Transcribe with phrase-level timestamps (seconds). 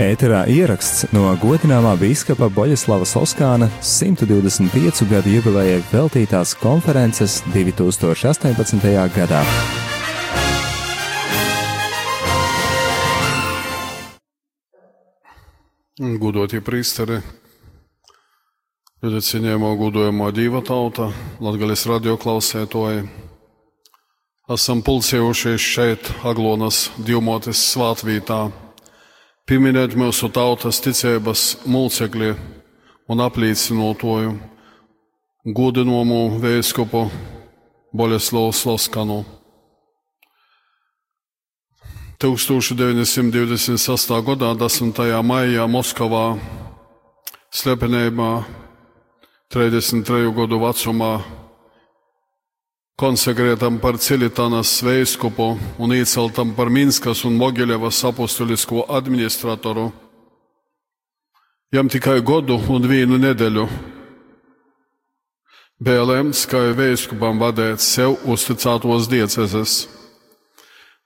[0.00, 8.86] Ēterā ieraksts no godināmā biskupa Boļislava Soskāna 125 gadu jubilejai veltītās konferences 2018.
[9.12, 9.42] gadā.
[16.00, 17.20] Gudotie priesteri,
[19.04, 21.10] ļoti cienījamo gudojamo divu tauta,
[21.44, 23.04] Latvijas radio klausētoji.
[24.48, 28.40] Esam pulcējušies šeit, Aglonas divmotes svātvītā,
[29.48, 32.34] pieminēt mūsu tautas ticības mulcekļi
[33.10, 34.36] un apliecinotoju,
[35.44, 37.04] godinomu vēskupu
[37.96, 39.24] Boļeslavu Sloskanu.
[42.20, 44.10] 1926.
[44.26, 44.98] gadā, 10.
[45.24, 46.36] maijā, Moskavā,
[47.48, 48.44] slepenībā,
[49.50, 51.14] 33 gadu vecumā,
[53.00, 59.86] konsekrētam par Cilitānas veiskupu un ieceltam par Minskas un Mogiļevas apustulisko administratoru.
[61.72, 63.64] Jam tikai godu un vienu nedēļu
[65.80, 69.86] bija lemts, ka veiskupam vadēt sev uzticētos diecezes.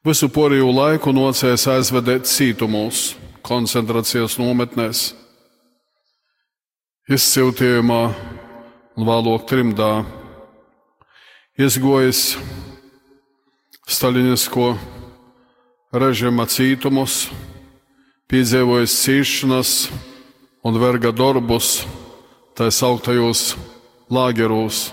[0.04, 3.12] Visu poriju laiku nocēs aizvedēt cītumos,
[3.46, 5.12] koncentrācijas nometnēs,
[7.06, 8.02] izciltījumā
[8.98, 9.92] un vālok trimdā,
[11.54, 12.34] izgojis
[13.86, 14.72] staļinisko
[15.94, 17.28] režīma cītumus,
[18.26, 19.74] piedzīvojis cīšanas
[20.66, 21.84] un verga darbus,
[22.58, 23.54] tā sauktajos
[24.10, 24.88] lāgeros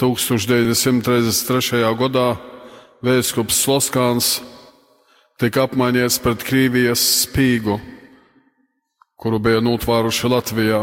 [0.00, 1.80] 1933.
[1.96, 2.28] gadā
[3.00, 4.42] Vēskups Sloskāns
[5.40, 7.78] tika apmaiņots pret Krievijas spīgu,
[9.16, 10.82] kuru bija notvēruši Latvijā,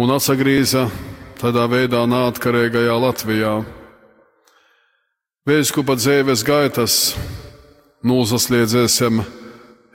[0.00, 0.88] un atgrieza
[1.40, 3.54] tādā veidā neatkarīgajā Latvijā.
[5.44, 6.96] Vēskupa dzīves gaitas
[8.04, 9.22] nozasliedzēsim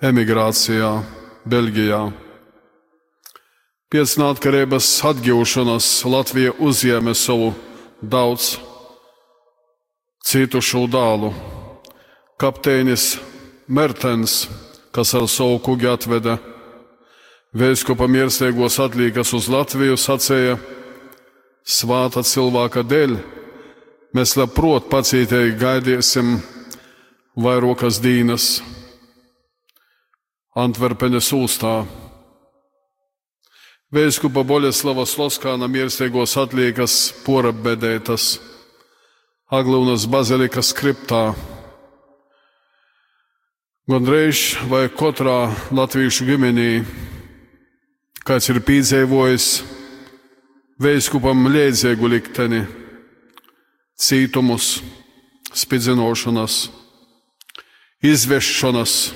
[0.06, 0.92] emigrācijā,
[1.50, 2.02] Beļģijā.
[3.90, 7.54] Pēc neatkarības atgūšanas Latvija uzņēma savu
[8.02, 8.58] daudz
[10.30, 11.34] cietušo dēlu.
[12.40, 13.16] Kapteinis
[13.66, 14.44] Mertens,
[14.94, 16.38] kas ar savu kuģi atveda
[17.50, 20.60] Vēskupa mierstiegos atlīkas uz Latviju, sacīja:
[21.70, 23.12] Svāta cilvēka dēļ
[24.18, 26.40] mēs labprot pacītīgi gaidīsim
[27.38, 28.48] vairākas dīnas
[30.58, 31.84] Antverpenes ūstā.
[33.94, 38.40] Vēskupa Boļeslava Sloskāna mierstiegos atlīkas porabedētas.
[39.54, 41.24] Aglūnas bazilikas skriptā.
[43.90, 46.72] Gandrīz vai katrā latviešu ģimenī
[48.26, 49.79] kāds ir piedzīvojis
[50.80, 52.64] veiskupam liedzīgu likteni,
[54.00, 54.80] cītumus,
[55.52, 56.70] spidzinošanas,
[58.06, 59.12] izvešanas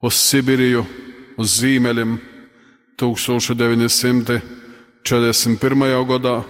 [0.00, 0.86] uz Sibīriju,
[1.38, 2.18] uz Zīmeļiem
[2.98, 4.42] 1941.
[6.12, 6.44] gadā.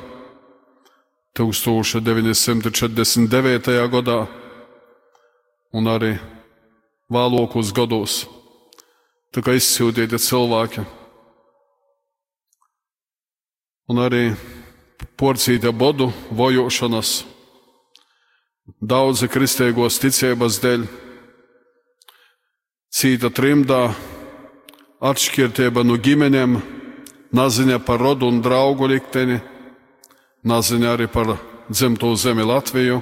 [1.39, 3.91] 1949.
[3.93, 4.27] gadā
[5.71, 6.19] un arī
[7.13, 8.27] vēlākos gados.
[9.31, 10.98] Tā kā izsūtīti cilvēki.
[13.89, 14.23] Un arī
[15.17, 17.25] porcīta bodu vojošanas,
[18.81, 20.89] daudzi kristīgos ticības dēļ,
[22.93, 23.83] cīta trimdā,
[25.01, 26.59] atšķirtība no ģimenēm,
[27.33, 29.41] naziņa par rodu un draugu likteni
[30.47, 31.33] Naziņa arī par
[31.67, 33.01] dzimto zemi Latviju.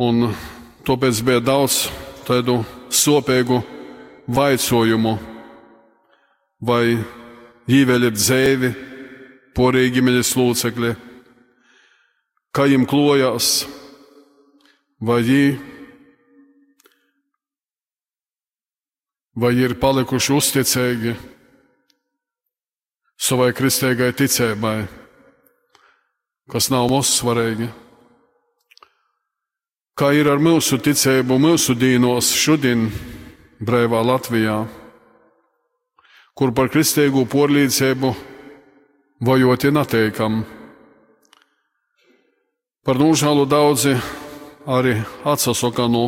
[0.00, 0.34] Un
[0.84, 1.86] tāpēc bija daudz
[2.26, 2.58] tādu
[2.92, 3.62] sopīgu
[4.28, 5.14] vaicojumu,
[6.60, 7.00] vai
[7.70, 8.70] īvēļi ir dzēvi,
[9.56, 10.94] porīgi ģimenes locekļi,
[12.54, 13.50] kā viņiem klojās,
[15.00, 15.70] vai viņi
[19.40, 21.14] vai ir palikuši uzticīgi
[23.20, 24.88] savai kristīgai ticībai,
[26.50, 27.68] kas nav mūsu svarīgi.
[29.96, 32.88] Kā ir ar mūsu ticību, mūsu dīnos šodien,
[33.60, 34.62] brīvā Latvijā,
[36.40, 38.14] kur par kristīgo porlīdzību
[39.28, 40.38] vajoti neteikam.
[42.80, 43.92] Par nožēlu daudzi
[44.64, 44.94] arī
[45.28, 46.06] atsasaka no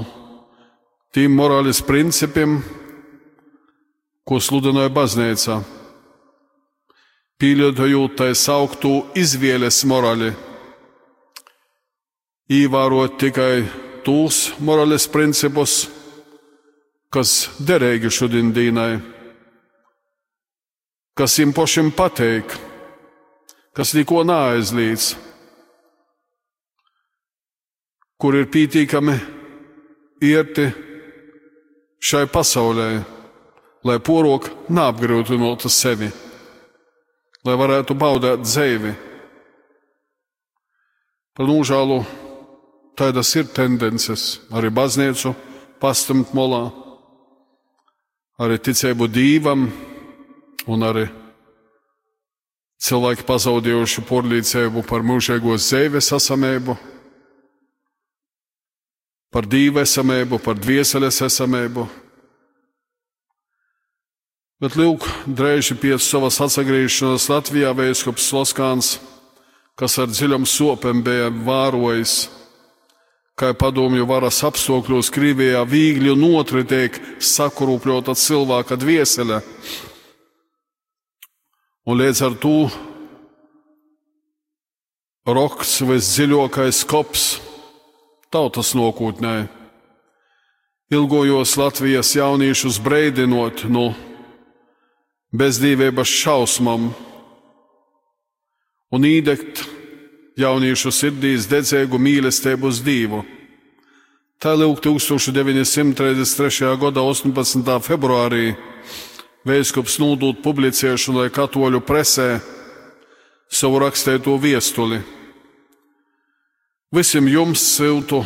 [1.12, 2.62] tiem morāles principiem,
[4.24, 5.60] ko sludināja baznīca.
[7.36, 10.32] Pīļotojot tai sauktu izvēles morāli,
[12.48, 13.66] ievērot tikai
[14.06, 15.82] tos morāles principus,
[17.12, 18.94] kas derīgi šodien dīnai,
[21.22, 22.50] kas viņam pašam pateik,
[23.78, 25.04] kas neko neaizlīdz,
[28.18, 29.14] kur ir pītīkami
[30.26, 30.64] ierti
[32.02, 32.88] šai pasaulē,
[33.86, 36.08] lai porok neapgrūtinātu sevi,
[37.46, 38.96] lai varētu baudīt dzīvi.
[41.38, 42.00] Par nožēlu
[42.98, 45.36] tādas ir tendences arī baznīcu
[45.78, 46.64] pastumt molā,
[48.42, 49.70] arī ticību dievam
[50.70, 51.06] un arī
[52.82, 56.76] cilvēki pazaudējuši porlīdzību par mūžīgo dzīves esamību,
[59.32, 61.86] par dievu esamību, par dvieseles esamību.
[64.62, 68.92] Bet lūk, drēži pēc savas atgriešanās Latvijā Vēskups Loskāns,
[69.74, 72.28] kas ar dziļam sopam bija vārojis,
[73.34, 79.40] kā padomju varas apstākļos Krievijā viegli un otri tiek sakrūpļota cilvēka dviesele.
[81.82, 82.56] Un līdz ar to
[85.26, 87.24] roks visdziļākais kops
[88.30, 89.48] tautas nokūtnē.
[90.94, 93.88] Ilgojos Latvijas jauniešus breidinot no
[95.34, 96.92] bezdīvības šausmām
[98.92, 99.64] un īdegt
[100.38, 103.24] jauniešu sirdīs dedzēgu mīlestību uz Dievu.
[104.38, 106.76] Tā lūk 1933.
[106.78, 107.78] gada 18.
[107.82, 108.52] februārī
[109.42, 112.36] Vēskups nodot publicēšanai katoļu presē
[113.50, 115.00] savu rakstīto viestuli.
[116.94, 118.20] Visiem jums siltu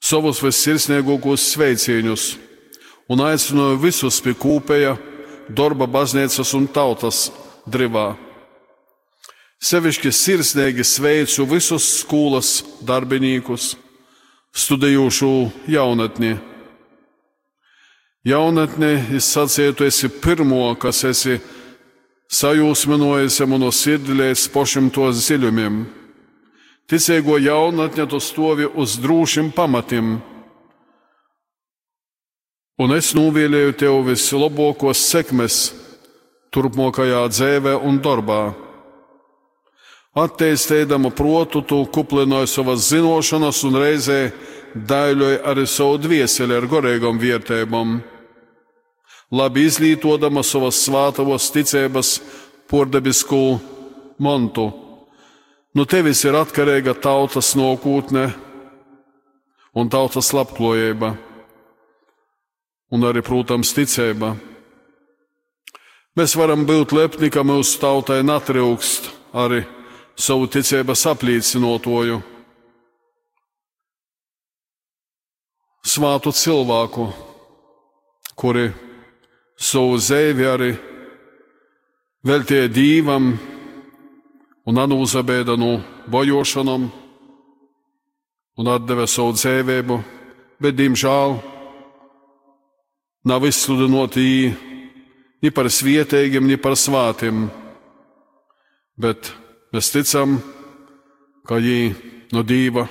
[0.00, 2.24] savus visirsniegākos sveicienus
[3.12, 4.96] un aicināju visus pie kūpēja,
[5.52, 7.26] darba baznīcas un tautas
[7.68, 8.14] drivā.
[9.60, 13.74] Sevišķi sirsnīgi sveicu visus skolas darbiniekus,
[14.56, 15.32] studējošu
[15.68, 16.38] jaunatni
[18.26, 21.36] Jaunatnē es sacīju, tu esi pirmo, kas esi
[22.26, 25.84] sajūsminojis no sirdīlēs pošiem tos dziļumiem.
[26.90, 30.16] Ticīgo jaunatnē tu stovi uz drūšiem pamatiem,
[32.82, 35.60] un es novēlēju tev vislabākos sekmes
[36.50, 38.40] turpmākajā dzīvē un darbā.
[40.18, 44.20] Attīstēdama protu, tu kuplinoji savas zināšanas un reizē
[44.74, 48.00] daļoji arī savu dvieseli ar gorīgām vietībām
[49.32, 52.20] labi izglītodama savas svātavos ticības
[52.70, 53.58] pordebisku
[54.18, 54.70] mantu.
[55.76, 58.30] No nu, tevis ir atkarīga tautas nokūtne
[59.76, 61.10] un tautas labklājība,
[62.96, 64.32] un arī, protams, ticība.
[66.16, 69.66] Mēs varam būt lepni, ka mūsu tautai netrūkst arī
[70.16, 72.22] savu ticības apliecinotoju,
[75.84, 77.10] svātu cilvēku,
[78.32, 78.70] kuri
[79.56, 80.70] savu zēvi arī
[82.26, 83.32] veltīja dīvam
[84.66, 85.76] un anūzabēda no
[86.10, 86.88] bojošanām
[88.56, 89.98] un atdeva savu dzēvēbu,
[90.60, 91.36] bet, diemžēl,
[93.28, 94.52] nav izsludinoti
[95.42, 97.46] ni par svietējiem, ni par svātiem,
[98.96, 99.32] bet
[99.74, 100.38] mēs ticam,
[101.46, 101.94] ka viņi
[102.34, 102.86] no dīva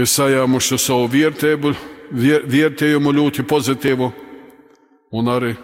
[0.00, 4.12] ir sajāmuši savu vērtējumu ļoti pozitīvu
[5.12, 5.54] un arī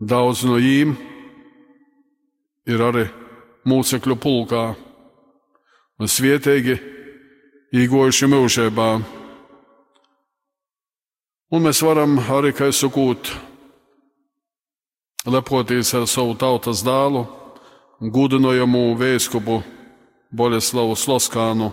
[0.00, 0.94] daudz no viņiem
[2.70, 3.06] ir arī
[3.68, 4.64] mūcekļu pulkā
[6.00, 6.78] un svietīgi
[7.76, 8.88] īgojuši mūžībā.
[11.50, 13.34] Un mēs varam arī, kā es sakūtu,
[15.26, 17.26] lepoties ar savu tautas dēlu,
[18.00, 19.60] gudinojamu vēskupu
[20.30, 21.72] Boleslavu Sloskānu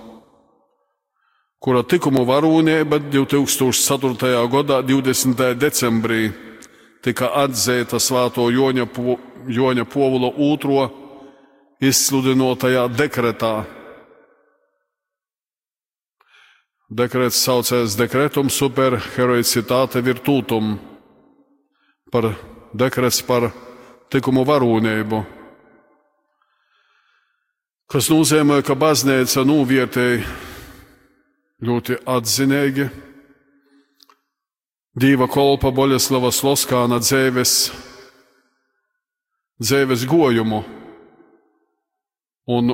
[1.60, 4.44] kura tikumu varūnība 2004.
[4.52, 5.56] gada 20.
[5.58, 6.30] decembrī
[7.06, 8.88] tika atzīta Svēto Joņa,
[9.48, 10.88] Joņa Povula otro
[11.84, 13.56] izsludinotajā dekretā.
[16.88, 20.78] Dekrets saucās Dekretum super heroicitāte virtūtum
[22.12, 22.30] par
[22.72, 23.50] dekrets par
[24.08, 25.20] tikumu varūnību,
[27.92, 30.24] kas nozīmē, ka baznīca novērtēja
[31.68, 32.88] ļoti atzinīgi
[34.98, 37.68] Dīva kolpa Boļeslava Sloskāna dzēves,
[39.62, 40.64] dzēves gojumu
[42.50, 42.72] un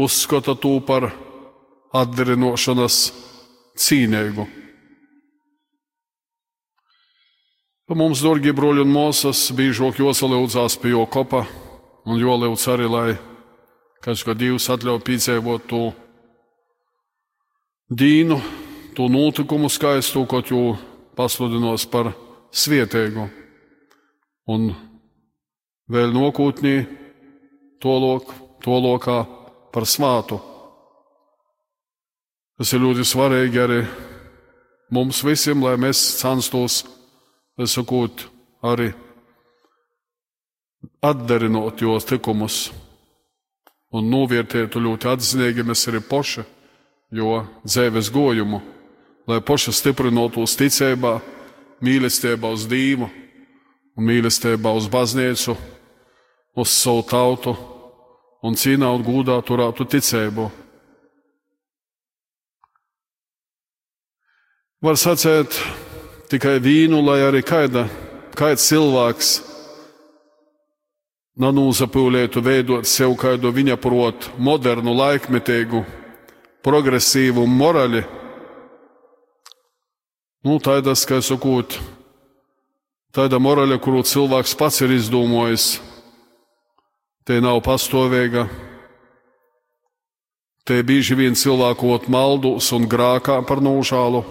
[0.00, 1.10] uzskata to par
[1.92, 2.96] atdarinošanas
[3.76, 4.46] cīnīgu.
[7.92, 11.42] Mums, dārgie broļi un mūsas, biežāk josalūdzās pie jo kopa
[12.08, 13.10] un jolūdz arī, lai
[14.00, 15.82] kāds kā Dievs atļauj piedzīvot to
[17.92, 18.40] dīnu,
[18.96, 20.64] to notikumu skaistu, ko jau
[21.16, 22.12] pasludinās par
[22.52, 23.26] svietēgu,
[24.52, 24.72] un
[25.92, 26.74] vēl nokūtnī
[27.82, 29.18] to, lok, to lokā
[29.72, 30.38] par svātu.
[32.58, 33.80] Tas ir ļoti svarīgi arī
[34.92, 36.82] mums visiem, lai mēs censtos,
[37.66, 38.26] sakot,
[38.62, 38.92] arī
[41.02, 42.68] atdarinot jos likumus
[43.92, 46.44] un novērtētu ļoti atzinīgi mēs arī poši,
[47.12, 48.62] jo dzīves gojumu,
[49.28, 51.18] lai poši stiprinotos ticībā,
[51.82, 53.08] mīlestībā uz Dievu
[53.96, 55.56] un mīlestībā uz baznīcu,
[56.56, 57.54] uz savu tautu
[58.42, 60.50] un cīnāt gūdā turētu ticību.
[64.82, 65.54] Var sacēt
[66.32, 67.86] tikai vīnu, lai arī kaida,
[68.34, 69.36] kāds cilvēks
[71.38, 75.84] nanūzapūlētu veidot sev kādu viņa prot modernu, laikmetīgu,
[76.66, 78.02] progresīvu morali.
[80.42, 81.76] Nu, tādas, kā sakot,
[83.14, 85.76] tāda morāla, kuru cilvēks pats ir izdomājis,
[87.22, 88.48] te nav pastāvīga.
[90.66, 94.24] Te bieži vien cilvēkot maldus un grākā par nožālu,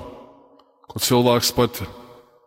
[0.91, 1.79] ko cilvēks pat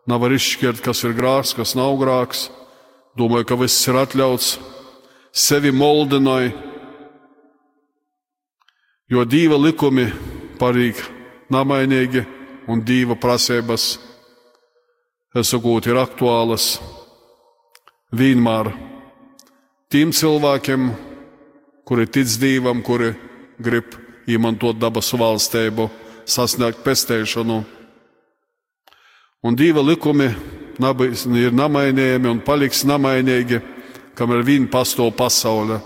[0.04, 2.50] nav izšķirt, kas ir grāks, kas nav grāks.
[3.16, 4.59] Domāju, ka viss ir atļauts,
[5.33, 6.52] sevi moldināja,
[9.09, 10.11] jo divi likumi
[10.61, 11.00] parīk
[11.49, 13.99] namainīgi un divi prasības,
[15.35, 16.78] es sakotu, ir aktuālas
[18.14, 18.71] vienmēr
[19.90, 20.88] tiem cilvēkiem,
[21.85, 23.12] kuri tic Dievam, kuri
[23.61, 25.88] grib izmantot dabas valstību,
[26.25, 27.61] sasniegt pestēšanu.
[29.44, 30.30] Un divi likumi
[30.80, 33.61] ir namainījami un paliks namainīgi,
[34.16, 35.83] kamēr viņi pastāv pasaulē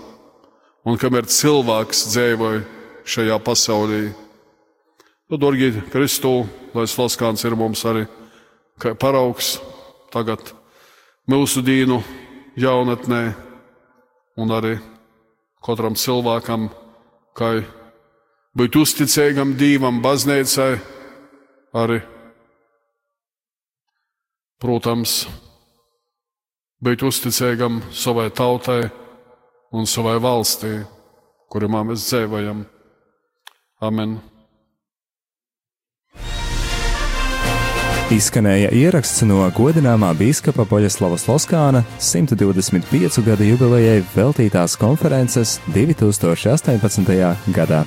[0.87, 2.63] un kamēr cilvēks dzīvoja
[3.09, 4.01] šajā pasaulē.
[5.29, 8.07] Nu, Dorgi Kristu, lai Slaskāns ir mums arī
[8.97, 9.59] paraugs
[10.09, 10.41] tagad
[11.29, 11.99] mūsu dīnu
[12.57, 13.19] jaunatnē
[14.41, 14.71] un arī
[15.61, 16.65] katram cilvēkam,
[17.37, 17.51] kā
[18.57, 20.79] būt uzticīgam Dievam, baznīcai,
[21.77, 21.99] arī
[24.57, 25.27] protams,
[26.81, 28.81] būt uzticīgam savai tautai
[29.77, 30.73] un savai valstī,
[31.53, 32.65] kurā mēs dzīvojam.
[33.85, 34.17] Amen!
[38.09, 47.13] Izskanēja ieraksts no godināmā biskupa Poļaslava Sloskāna 125 gadu jubilejai veltītās konferences 2018.
[47.53, 47.85] gadā.